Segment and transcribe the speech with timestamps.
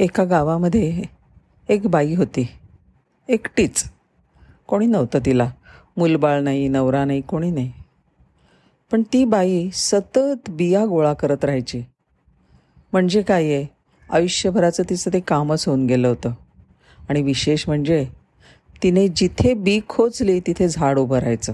[0.00, 1.02] एका गावामध्ये
[1.68, 2.48] एक बाई होती.
[3.28, 3.84] एकटीच.
[4.66, 5.50] कोणी नव्हतं तिला.
[5.96, 7.72] मुलबाळ नाही नवरा नाही कोणी नाही.
[8.92, 11.82] पण ती बाई सतत बिया गोळा करत राहायची.
[12.92, 13.66] म्हणजे काय आहे?
[14.10, 16.30] आयुष्यभराचं तिचं ते कामच होऊन गेलं होतं.
[17.08, 18.08] आणि विशेष म्हणजे
[18.82, 21.52] तिने जिथे बी खोचली तिथे झाड उभं राहायचं.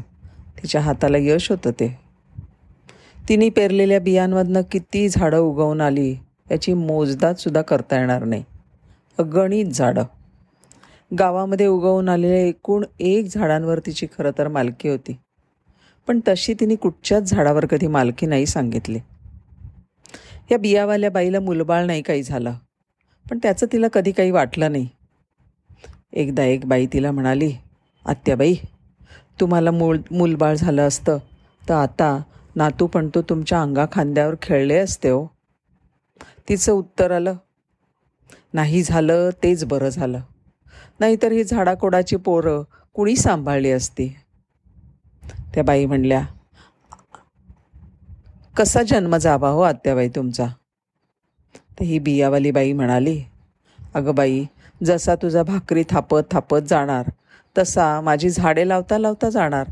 [0.62, 1.98] तिच्या हाताला यश होतं ते.
[3.28, 6.16] तिने पेरलेल्या बियांमधनं किती झाडं उगवून आली.
[6.50, 8.44] याची मोजदातसुद्धा करता येणार नाही.
[9.18, 10.04] अगणित झाडं.
[11.18, 15.16] गावामध्ये उगवून आलेल्या एकूण एक झाडांवर तिची खरं तर मालकी होती.
[16.08, 18.98] पण तशी तिने कुठच्याच झाडावर कधी मालकी नाही सांगितली.
[20.50, 22.54] या बियावाल्या बाईला मुलबाळ नाही काही झालं.
[23.30, 24.88] पण त्याचं तिला कधी काही वाटलं नाही.
[26.12, 27.52] एकदा एक बाई तिला म्हणाली
[28.06, 28.54] आत्याबाई
[29.40, 31.18] तुम्हाला मूळ मूलबाळ झालं असतं
[31.68, 32.22] तर आता
[32.56, 35.33] नातू पण तो तुमच्या अंगा खांद्यावर खेळले असते हो.
[36.48, 37.34] तिचं उत्तर आलं
[38.54, 40.20] नाही झालं तेच बरं झालं.
[41.00, 42.62] नाहीतर ही झाडाकोडाची पोरं
[42.96, 44.08] कुणी सांभाळली असती?
[45.54, 46.24] त्या बाई म्हणल्या
[48.56, 50.46] कसा जन्म जावा हो आत्याबाई तुमचा?
[51.78, 53.22] तर ही बियावाली बाई म्हणाली
[53.94, 54.44] अगं बाई
[54.80, 57.10] जसा तुझा भाकरी थापत थापत जाणार
[57.56, 59.66] तसा माझी झाडे लावता लावता जाणार.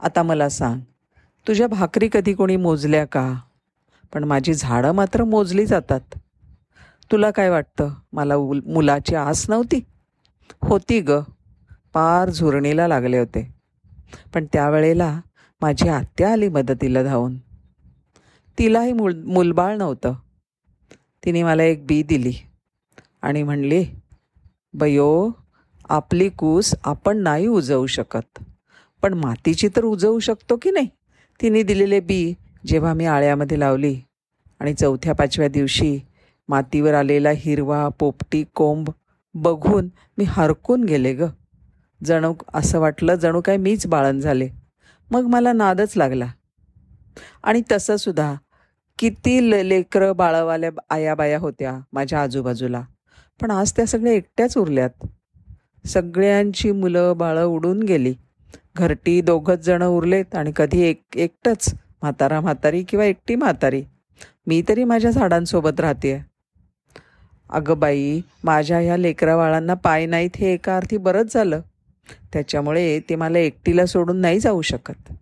[0.00, 0.80] आता मला सांग
[1.46, 3.24] तुझ्या भाकरी कधी कोणी मोजल्या का?
[4.14, 6.00] पण माझी झाडं मात्र मोजली जातात.
[7.12, 7.90] तुला काय वाटतं?
[8.12, 9.80] मला उल मुलाची आस नव्हती?
[10.62, 11.10] होती ग.
[11.94, 13.54] पार झुरणीला लागले होते.
[14.34, 15.20] पण त्यावेळेला
[15.60, 17.36] माझी आत्या आली मदतीला धावून.
[18.58, 20.14] तिलाही मुल मुलबाळ नव्हतं.
[21.24, 22.32] तिने मला एक बी दिली.
[23.22, 23.84] आणि म्हणली
[24.74, 25.30] बयो
[25.88, 28.42] आपली कूस आपण नाही उजवू शकत.
[29.02, 30.88] पण मातीची तर उजवू शकतो की नाही?
[31.40, 32.34] तिने दिलेले बी
[32.66, 34.00] जेव्हा मी आळ्यामध्ये लावली
[34.60, 36.00] आणि चौथ्या पाचव्या दिवशी
[36.48, 38.90] मातीवर आलेला हिरवा पोपटी कोंब
[39.34, 41.24] बघून मी हरकून गेले ग.
[42.04, 44.48] जणू असं वाटलं जणू काय मीच बाळण झाले.
[45.10, 46.26] मग मला नादच लागला.
[47.42, 48.34] आणि तसंसुद्धा
[48.98, 52.82] किती ले लेकरं बाळावाल्या आयाबाया होत्या माझ्या आजूबाजूला.
[53.40, 55.06] पण आज त्या सगळ्या एकट्याच उरल्यात.
[55.86, 58.14] सगळ्यांची मुलं बाळं उडून गेली.
[58.76, 61.74] घरटी दोघंच जणं उरलेत आणि कधी एक एकटंच.
[62.04, 63.82] म्हातारा म्हातारी किंवा एकटी म्हातारी.
[64.46, 66.18] मी तरी माझ्या झाडांसोबत राहते
[67.50, 71.60] अगं बाई माझ्या ह्या लेकरावाळांना पाय नाहीत हे एका अर्थी बरंच झालं.
[72.32, 75.12] त्याच्यामुळे ते मला एकटीला सोडून नाही जाऊ शकत.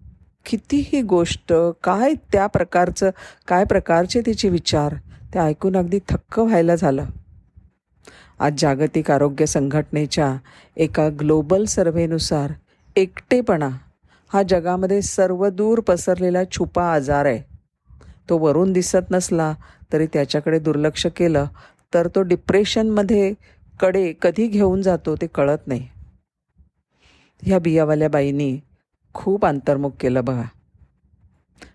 [0.46, 1.52] कितीही गोष्ट
[1.84, 3.10] काय त्या प्रकारचं
[3.48, 4.94] काय प्रकारचे तिचे विचार
[5.34, 7.04] ते ऐकून अगदी थक्क व्हायला झालं.
[8.38, 10.34] आज जागतिक आरोग्य संघटनेच्या
[10.76, 12.52] एका ग्लोबल सर्व्हेनुसार
[12.96, 13.68] एकटेपणा
[14.32, 17.40] हा जगामध्ये सर्वदूर पसरलेला छुपा आजार आहे.
[18.28, 19.52] तो वरून दिसत नसला
[19.92, 21.46] तरी त्याच्याकडे दुर्लक्ष केलं
[21.94, 23.32] तर तो डिप्रेशनमध्ये
[23.80, 25.86] कडे कधी घेऊन जातो ते कळत नाही.
[27.42, 28.58] ह्या बियावाल्या बाईंनी
[29.14, 30.44] खूप अंतर्मुख केलं बघा.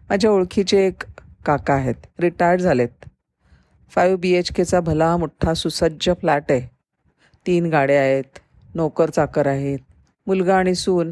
[0.10, 1.04] माझ्या ओळखीचे एक
[1.46, 3.06] काका आहेत रिटायर्ड झालेत.
[3.92, 6.68] फाईव्ह बी एच केचा भला मोठा सुसज्ज फ्लॅट आहे.
[7.46, 8.40] तीन गाड्या आहेत
[8.76, 9.80] नोकर चाकर आहेत
[10.28, 11.12] मुलगा आणि सून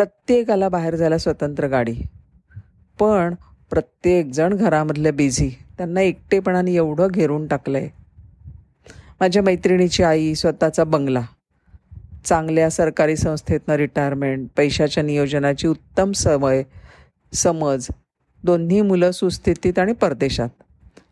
[0.00, 1.94] प्रत्येकाला बाहेर जायला स्वतंत्र गाडी.
[3.00, 3.34] पण
[3.70, 7.88] प्रत्येकजण घरामधले बिझी त्यांना एकटेपणाने एवढं घेरून टाकलं आहे
[9.20, 11.22] माझ्या मैत्रिणीची आई स्वतःचा बंगला.
[12.24, 16.62] चांगल्या सरकारी संस्थेतनं रिटायरमेंट पैशाच्या नियोजनाची उत्तम सवय
[17.32, 17.86] समज.
[18.44, 20.48] दोन्ही मुलं सुस्थितीत आणि परदेशात.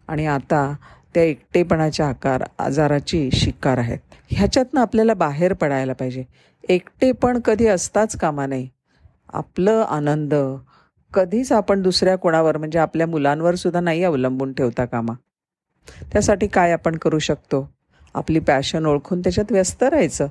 [0.09, 0.77] आणि आता
[1.15, 3.99] त्या एकटेपणाच्या आकार आजाराची शिकार आहेत.
[4.31, 6.25] ह्याच्यातनं आपल्याला बाहेर पडायला पाहिजे.
[6.69, 8.69] एकटेपण कधी असताच कामा नाही
[9.33, 10.35] आपलं आनंद
[11.15, 15.13] कधीच आपण दुसऱ्या कोणावर म्हणजे आपल्या मुलांवर सुद्धा नाही अवलंबून ठेवता कामा.
[16.13, 17.69] त्यासाठी काय आपण करू शकतो?
[18.15, 20.27] आपली पॅशन ओळखून त्याच्यात व्यस्त राहायचं.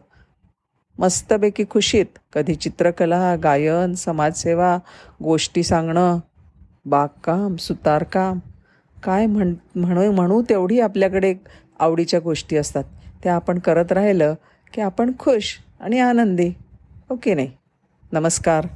[1.00, 4.78] मस्तपैकी खुशीत कधी चित्रकला गायन समाजसेवा
[5.24, 6.20] गोष्टी सांगणं
[6.86, 8.40] बागकाम सुतारकाम
[9.04, 11.36] काय म्हण म्हणू म्हणू तेवढी आपल्याकडे
[11.80, 12.84] आवडीच्या गोष्टी असतात.
[13.24, 14.34] त्या आपण करत राहिलं
[14.74, 17.52] की आपण खुश आणि आनंदी हो ओके नाही?
[18.12, 18.68] नमस्कार.